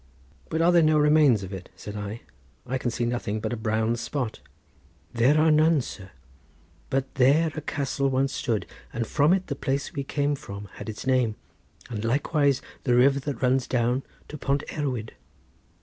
[0.49, 2.21] "But are there no remains of it?" said I.
[2.65, 4.39] "I can see nothing but a brown spot."
[5.13, 6.09] "There are none, sir!
[6.89, 10.89] but there a castle once stood, and from it the place we came from had
[10.89, 11.35] its name,
[11.87, 15.13] and likewise the river that runs down to Pont Erwyd."